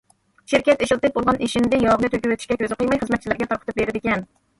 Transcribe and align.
شىركەت 0.51 0.79
ئىشلىتىپ 0.85 1.19
بولغان 1.19 1.37
ئېشىندى 1.47 1.79
ياغنى 1.83 2.09
تۆكۈۋېتىشكە 2.13 2.57
كۆزى 2.63 2.79
قىيماي، 2.81 3.01
خىزمەتچىلەرگە 3.05 3.49
تارقىتىپ 3.53 3.79
بېرىدىكەن. 3.83 4.27